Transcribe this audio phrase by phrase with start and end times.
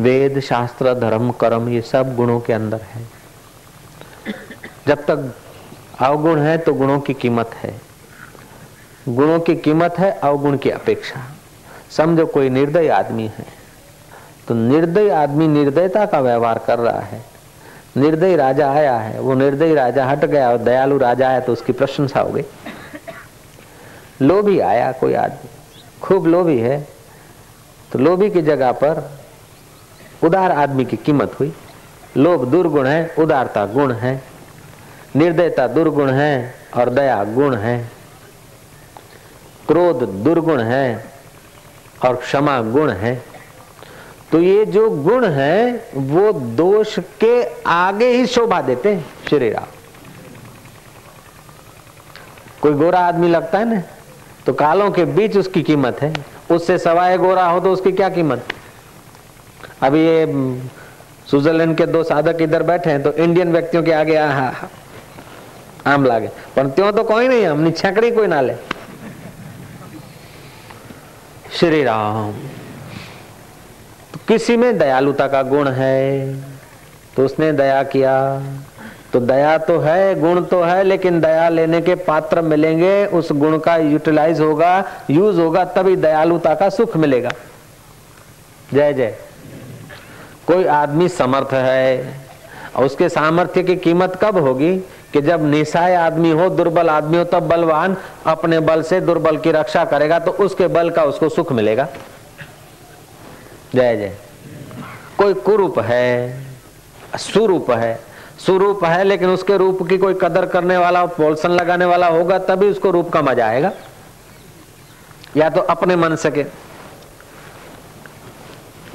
[0.00, 3.06] वेद, शास्त्र, धर्म, कर्म, ये सब गुणों के अंदर है।
[4.88, 5.32] जब तक
[5.98, 7.80] अवगुण है तो गुणों की कीमत है।
[9.08, 11.24] गुणों की कीमत है, अवगुण की अपेक्षा।
[11.90, 13.46] समझो, कोई निर्दय आदमी है
[14.48, 17.24] तो निर्दय आदमी निर्दयता का व्यवहार कर रहा है।
[17.96, 21.72] निर्दयी राजा आया है, वो निर्दयी राजा हट गया और दयालु राजा आया तो उसकी
[21.72, 22.44] प्रशंसा हो गई।
[24.22, 25.50] लोभी आया कोई आदमी,
[26.02, 26.80] खूब लोभी है
[27.92, 29.00] तो लोभी की जगह पर
[30.22, 31.52] उदार आदमी की कीमत हुई।
[32.16, 34.22] लोभ दुर्गुण है, उदारता गुण है,
[35.16, 37.78] निर्दयता दुर्गुण है और दया गुण है।
[39.68, 41.04] क्रोध दुर्गुण है
[42.04, 43.14] और क्षमा गुण है।
[44.32, 49.66] तो ये जो गुण है, वो दोष के आगे ही शोभा देते हैं श्री राम।
[52.62, 53.82] कोई गोरा आदमी लगता है ना
[54.46, 56.12] तो कालों के बीच उसकी कीमत है।
[56.50, 58.44] उससे सवाए गोरा हो तो उसकी क्या कीमत?
[59.82, 60.26] अभी ये
[61.30, 64.50] स्विट्जरलैंड के दो साधक इधर बैठे हैं तो इंडियन व्यक्तियों के आगे आ,
[65.86, 68.54] आम लागे। पर त्यों तो कोई नहीं हमने छकड़ी कोई ना ले।
[71.52, 72.32] श्री राम।
[74.12, 76.34] तो किसी में दयालुता का गुण है
[77.16, 78.14] तो उसने दया किया।
[79.12, 83.58] तो दया तो है गुण तो है लेकिन दया लेने के पात्र मिलेंगे उस गुण
[83.58, 84.72] का यूटिलाइज होगा
[85.10, 87.30] यूज़ होगा तभी दयालुता का सुख मिलेगा।
[88.74, 89.14] जय जय।
[90.46, 92.20] कोई आदमी समर्थ है?
[92.76, 94.76] और उसके सामर्थ्य की कीमत कब होगी
[95.12, 99.50] कि जब निशाय आदमी हो, दुर्बल आदमी हो, तब बलवान अपने बल से दुर्बल की
[99.52, 101.88] रक्षा करेगा तो उसके बल का उसको सुख मिलेगा।
[103.74, 104.16] जय जय।
[105.18, 106.44] कोई कुरूप है?
[107.18, 107.98] सुरूप है।
[108.38, 112.70] सुरूप है, लेकिन उसके रूप की कोई कदर करने वाला पोलसन लगाने वाला होगा, तभी
[112.70, 113.72] उसको रूप का मज़ा आएगा।
[115.36, 116.44] या तो अपने मन सके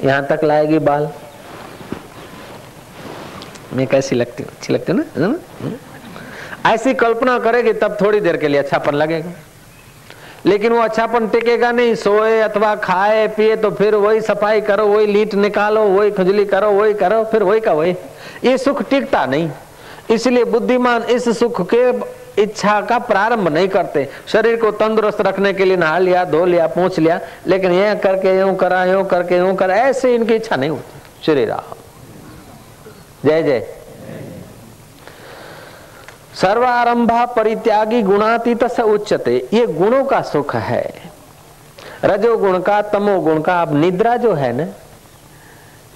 [0.04, 1.08] यहाँ तक लाएगी बाल।
[3.72, 4.52] मैं कैसी लगती हूँ?
[4.52, 5.34] अच्छी लगती है ना?
[6.66, 9.30] ऐसी कल्पना करेगी तब थोड़ी देर के लिए अच्छापन लगेगा।
[10.46, 15.06] लेकिन वो अच्छापन टिकेगा नहीं। सोए अथवा खाए, पिए तो फिर वही सफ़ाई करो, वही
[15.06, 17.96] लीट निकालो, वही खुजली करो, वही करो, फिर वही का वही।
[18.44, 19.50] ये सुख टिकता नहीं।
[20.10, 21.82] इसलिए बुद्धिमान इस सुख के
[22.42, 26.66] इच्छा का प्रारंभ नहीं करते। शरीर को तंदुरुस्त रखने के लिए नहा लिया, धो लिया
[26.66, 30.70] पूछ लिया। लेकिन यह करके यूँ करा, यूँ करके यूँ करा, ऐसे इनकी इच्छा नहीं
[30.70, 31.74] होती। श्री राम।
[33.24, 33.60] जय जय।
[36.34, 40.92] सर्व सर्वारंभा परित्यागी गुणातीत से उच्चते ये गुणों का सुख है।
[42.04, 44.66] रजोगुण का तमोगुण का, अब निद्रा जो है ना,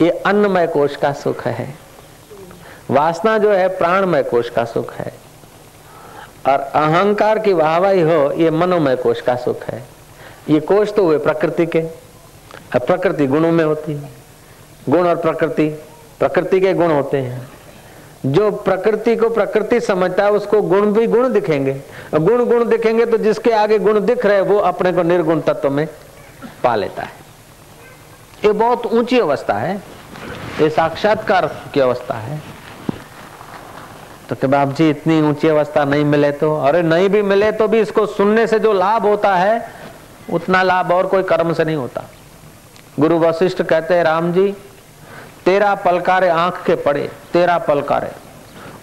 [0.04, 1.74] ये अन्नमय कोश का सुख है।
[2.90, 5.12] वासना जो है, प्राणमय कोश का सुख है।
[6.46, 9.82] और अहंकार की वाहवाही हो, ये मनोमय कोश का सुख है।
[10.48, 11.80] ये कोश तो हुए प्रकृति के।
[12.76, 14.10] प्रकृति गुणों में होती है।
[14.88, 15.84] गुण और प्रकृति
[16.22, 17.40] प्रकृति के गुण होते हैं।
[18.26, 21.72] जो प्रकृति को प्रकृति समझता है, उसको गुण भी गुण दिखेंगे।
[22.14, 25.86] गुण गुण दिखेंगे तो जिसके आगे गुण दिख रहे वो अपने को निर्गुण तत्व में
[26.64, 27.10] पा लेता है।
[28.44, 29.76] ये बहुत ऊँची अवस्था है।
[30.60, 32.40] ये साक्षात्कार की अवस्था है।
[34.28, 37.68] तो कि बाप जी इतनी ऊँची अवस्था नहीं मिले तो अरे नहीं भी मिले तो
[37.68, 39.68] भी इसको सुनने से जो लाभ होता है,
[40.30, 42.10] उतना लाभ और कोई कर्म से नहीं होता।
[43.00, 44.54] गुरु वशिष्ठ कहते हैं, राम जी
[45.44, 48.10] तेरा पलकारे आँख के पड़े, तेरा पलकारे।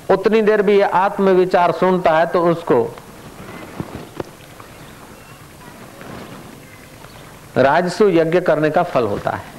[0.09, 2.81] उतनी देर भी ये आत्म विचार सुनता है तो उसको
[7.57, 9.57] राजसु यज्ञ करने का फल होता है।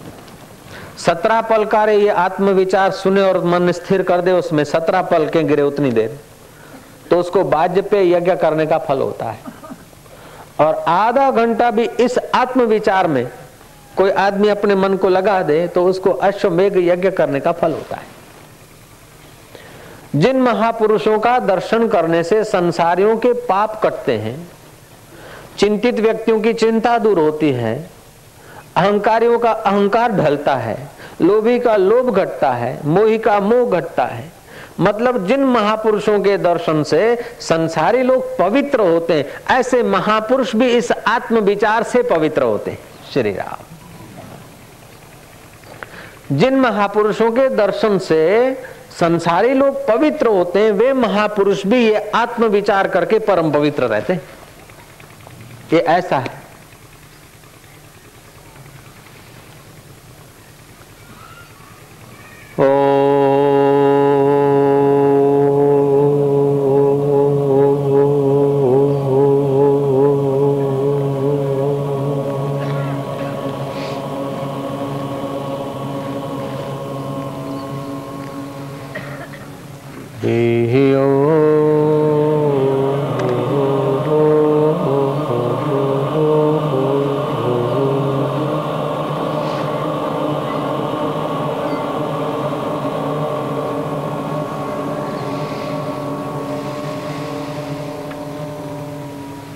[0.99, 5.43] सत्रह पलकारे ये आत्म विचार सुने और मन स्थिर कर दे, उसमें सत्रह पल के
[5.43, 6.19] गिरे उतनी देर।
[7.11, 9.39] तो उसको बाज्य पे यज्ञ करने का फल होता है।
[10.61, 13.27] और आधा घंटा भी इस आत्म विचार में
[13.97, 17.97] कोई आदमी अपने मन को लगा दे तो उसको अश्वमेघ यज्ञ करने का फल होता
[17.97, 18.19] है।
[20.17, 24.49] जिन महापुरुषों का दर्शन करने से संसारियों के पाप कटते हैं,
[25.59, 27.75] चिंतित व्यक्तियों की चिंता दूर होती है,
[28.77, 30.77] अहंकारियों का अहंकार ढलता है,
[31.23, 34.31] लोभी का लोभ घटता है, मोही का मोह घटता है
[34.81, 40.93] मतलब जिन महापुरुषों के दर्शन से संसारी लोग पवित्र होते हैं, ऐसे महापुरुष भी इस
[40.93, 42.79] आत्म विचार से पवित्र होते हैं।
[43.13, 43.70] श्री राम।
[46.33, 48.55] जिन महापुरुषों के दर्शन से
[49.01, 54.13] संसारी लोग पवित्र होते हैं, वे महापुरुष भी ये आत्म विचार करके परम पवित्र रहते
[54.13, 54.23] हैं।
[55.73, 56.50] ये ऐसा है।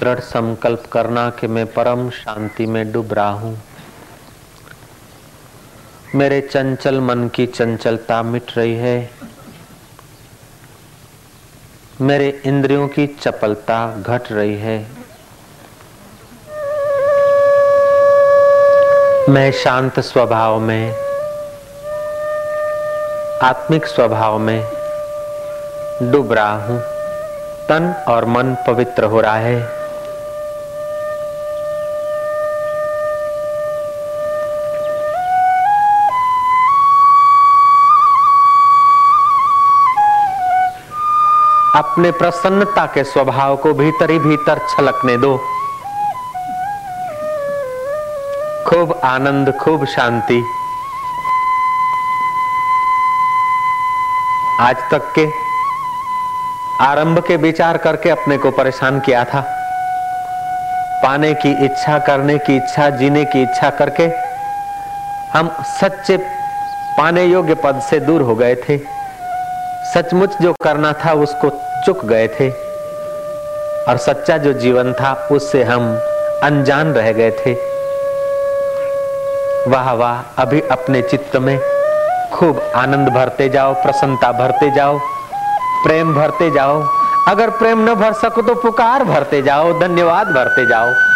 [0.04, 3.62] दृढ़ संकल्प करना कि मैं परम शांति में डूब रहा हूँ।
[6.14, 9.10] मेरे चंचल मन की चंचलता मिट रही है।
[12.00, 14.86] मेरे इंद्रियों की चपलता घट रही है।
[19.28, 20.90] मैं शांत स्वभाव में,
[23.42, 24.60] आत्मिक स्वभाव में
[26.02, 26.80] डूब रहा हूँ।
[27.68, 29.73] तन और मन पवित्र हो रहा है।
[41.74, 45.36] अपने प्रसन्नता के स्वभाव को भीतर ही भीतर छलकने दो।
[48.68, 50.38] खूब आनंद, खूब शांति।
[54.60, 55.26] आज तक के
[56.84, 59.40] आरंभ के विचार करके अपने को परेशान किया था।
[61.02, 64.10] पाने की इच्छा, करने की इच्छा, जीने की इच्छा करके
[65.38, 66.16] हम सच्चे
[66.98, 68.93] पाने योग्य पद से दूर हो गए थे।
[69.94, 71.50] सचमुच जो करना था उसको
[71.86, 72.50] चुक गए थे।
[73.88, 76.00] और सच्चा जो जीवन था उससे हम
[76.42, 77.52] अनजान रह गए थे।
[79.70, 81.58] वाह वाह, अभी अपने चित्त में
[82.32, 84.98] खूब आनंद भरते जाओ, प्रसन्नता भरते जाओ,
[85.84, 86.82] प्रेम भरते जाओ।
[87.28, 91.13] अगर प्रेम न भर सको तो पुकार भरते जाओ, धन्यवाद भरते जाओ।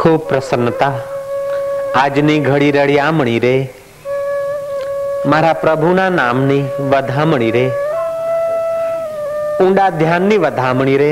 [0.00, 0.94] ખૂબ પ્રસન્નતા
[1.96, 3.54] આજની ઘડી રળિયામણી રે
[5.26, 7.64] મારા પ્રભુના નામની વધામણી રે
[9.60, 11.10] ઊંડા ધ્યાનની વધામણી રે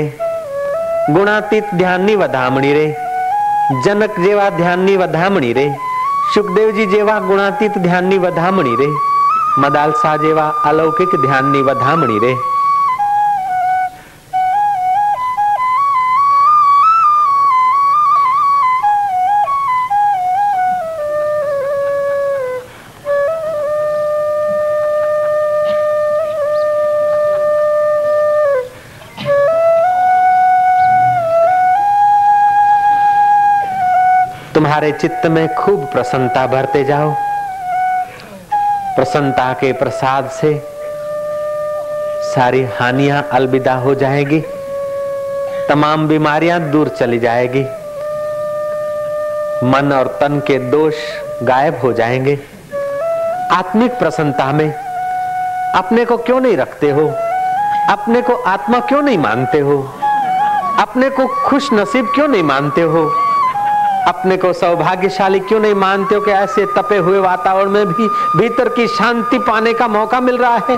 [1.09, 2.85] ગુણાતીત ધ્યાનની વધામણી રે
[3.83, 5.65] જનક જેવા ધ્યાનની વધામણી રે
[6.33, 8.89] સુખદેવજી જેવા ગુણાતીત ધ્યાનની વધામણી રે
[9.57, 12.33] મદાલસા જેવા અલૌકિક ધ્યાનની વધામણી રે
[34.54, 37.14] तुम्हारे चित्त में खूब प्रसन्नता भरते जाओ।
[38.96, 40.62] प्रसन्नता के प्रसाद से
[42.34, 44.40] सारी हानियाँ अलविदा हो जाएगी।
[45.68, 47.62] तमाम बीमारियाँ दूर चली जाएगी।
[49.66, 50.94] मन और तन के दोष
[51.42, 52.38] गायब हो जाएँगे।
[53.52, 54.74] आत्मिक प्रसन्नता में
[55.74, 57.08] अपने को क्यों नहीं रखते हो?
[57.88, 59.94] अपने को आत्मा क्यों नहीं मानते हो?
[60.78, 63.29] अपने को खुश नसीब क्यों नहीं मानते हो?
[64.08, 68.68] अपने को सौभाग्यशाली क्यों नहीं मानते हो कि ऐसे तपे हुए वातावरण में भी भीतर
[68.68, 70.76] की शांति पाने का मौका मिल रहा है?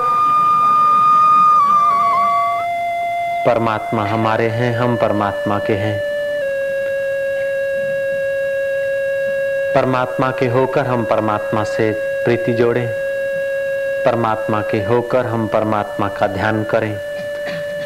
[3.46, 6.00] परमात्मा हमारे हैं, हम परमात्मा के हैं।
[9.74, 11.92] परमात्मा के होकर हम परमात्मा से
[12.24, 12.88] प्रीति जोड़ें।
[14.04, 16.96] परमात्मा के होकर हम परमात्मा का ध्यान करें।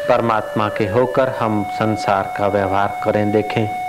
[0.09, 3.86] परमात्मा के होकर हम संसार का व्यवहार करें, देखें।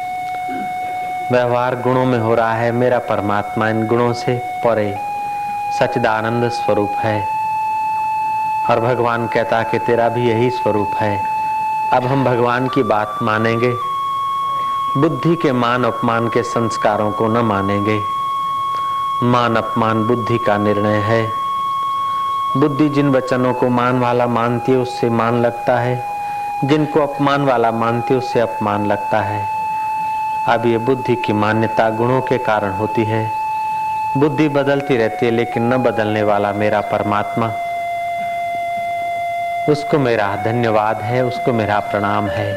[1.33, 4.99] व्यवहार गुणों में हो रहा है, मेरा परमात्मा इन गुणों से परे
[5.79, 7.29] सचिदानंद स्वरूप है।
[8.71, 11.23] और भगवान कहता कि तेरा भी यही स्वरूप है।
[11.93, 13.75] अब हम भगवान की बात मानेंगे।
[14.97, 18.01] बुद्धि के मान अपमान के संस्कारों को न मानेंगे।
[19.23, 21.33] मान अपमान बुद्धि का निर्णय है।
[22.57, 26.05] बुद्धि जिन वचनों को मान वाला मानती है, उससे मान लगता है।
[26.65, 29.58] जिनको अपमान वाला मानती है, उससे अपमान लगता है।
[30.49, 33.31] अब ये बुद्धि की मान्यता गुणों के कारण होती है।
[34.17, 37.47] बुद्धि बदलती रहती है, लेकिन न बदलने वाला मेरा परमात्मा।
[39.69, 42.57] उसको मेरा धन्यवाद है, उसको मेरा प्रणाम है।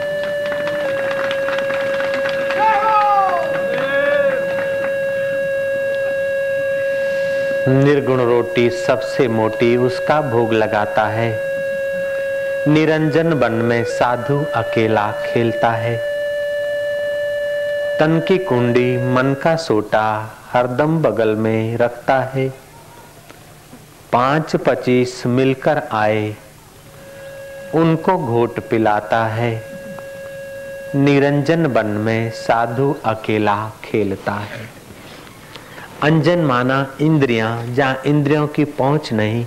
[7.67, 11.39] निर्गुण रोटी सबसे मोटी, उसका भोग लगाता है।
[12.67, 16.10] निरंजन वन में साधु अकेला खेलता है।
[18.01, 22.53] तन की कुंडी मन का सोटा हरदम बगल में रखता है।
[24.13, 26.35] पाँच पच्चीस मिलकर आए,
[27.75, 29.63] उनको घोट पिलाता है।
[30.95, 34.69] निरंजन वन में साधु अकेला खेलता है।
[36.03, 39.45] अंजन माना इंद्रियाँ, जहाँ इंद्रियों की पहुँच नहीं,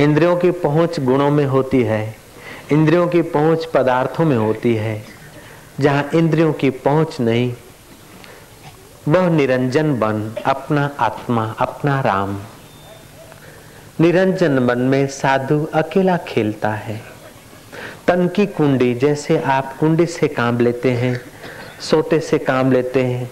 [0.00, 2.16] इंद्रियों की पहुँच गुणों में होती है,
[2.72, 5.21] इंद्रियों की पहुँच पदार्थों में होती है।
[5.82, 7.54] जहाँ इंद्रियों की पहुँच नहीं,
[9.08, 12.38] वह निरंजन बन अपना आत्मा, अपना राम।
[14.00, 17.00] निरंजन बन में साधु अकेला खेलता है।
[18.06, 21.20] तन की कुंडी जैसे आप कुंडी से काम लेते हैं,
[21.80, 23.30] सोटे से काम लेते हैं,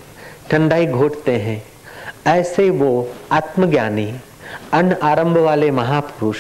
[0.50, 1.62] ठंडाई घोटते हैं,
[2.26, 2.90] ऐसे वो
[3.32, 4.12] आत्मज्ञानी,
[4.72, 6.38] अन्न आरंभ वाले महापुरुष,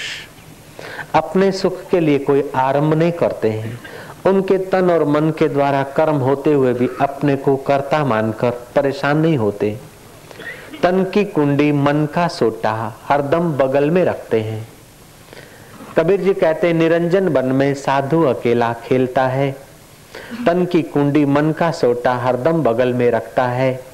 [1.14, 3.78] अपने सुख के लिए कोई आरंभ नहीं करते हैं।
[4.26, 9.16] उनके तन और मन के द्वारा कर्म होते हुए भी अपने को कर्ता मानकर परेशान
[9.16, 9.78] नहीं होते।
[10.82, 14.68] तन की कुंडी मन का सोटा हरदम बगल में रखते हैं।
[15.96, 19.56] कबीर जी कहते, निरंजन वन में साधु अकेला खेलता है।
[20.46, 23.84] तन की कुंडी मन का सोटा हरदम बगल में रखता है।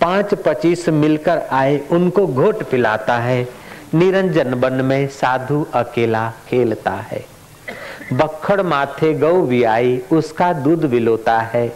[0.00, 3.48] पाँच पच्चीस मिलकर आए उनको घोट पिलाता है।
[3.94, 7.24] निरंजन वन में साधु अकेला खेलता है।
[8.12, 11.72] बखड़ माथे गौ आई उसका दूध विलोता है।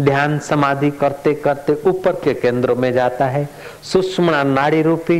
[0.00, 3.48] ध्यान समाधि करते करते ऊपर के केंद्र में जाता है।
[3.82, 5.18] सुषमा नाड़ी रूपी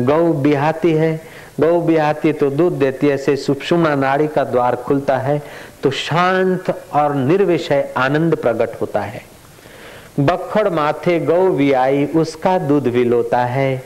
[0.00, 1.20] गौ बिहाती है।
[1.60, 5.40] गौ बिहाती तो दूध देती है, ऐसे सुषमा नाड़ी का द्वार खुलता है
[5.82, 9.22] तो शांत और निर्विषय आनंद प्रकट होता है।
[10.20, 13.82] बखड़ माथे गौ वियाई उसका दूध विलोता है।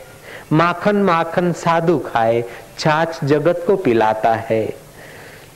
[0.51, 2.43] माखन माखन साधु खाए,
[2.79, 4.65] छाछ जगत को पिलाता है।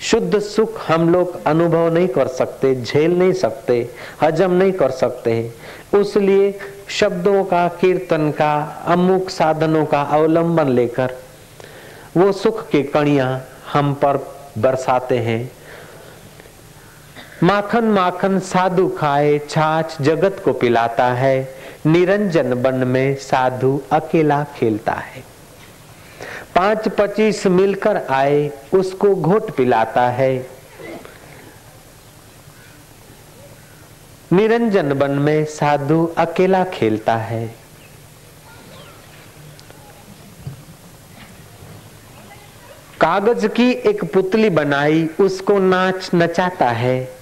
[0.01, 3.89] शुद्ध सुख हम लोग अनुभव नहीं कर सकते, झेल नहीं सकते,
[4.21, 5.51] हजम नहीं कर सकते।
[5.93, 11.13] उसलिए शब्दों का, कीर्तन का, अमुक साधनों का अवलंबन लेकर
[12.17, 13.41] वो सुख के कणिया
[13.73, 14.17] हम पर
[14.57, 15.51] बरसाते हैं।
[17.43, 21.55] माखन माखन साधु खाए, छाछ जगत को पिलाता है,
[21.85, 25.23] निरंजन बन में साधु अकेला खेलता है।
[26.55, 30.47] पाँच पच्चीस मिलकर आए, उसको घोट पिलाता है।
[34.33, 37.55] निरंजन वन में साधु अकेला खेलता है।
[43.01, 47.15] कागज़ की एक पुतली बनाई, उसको नाच नचाता है।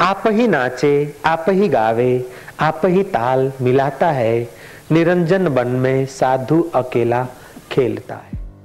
[0.00, 4.48] आप ही नाचे, आप ही गावे, आप ही ताल मिलाता है।
[4.92, 7.26] निरंजन वन में साधु अकेला
[7.72, 8.33] खेलता है।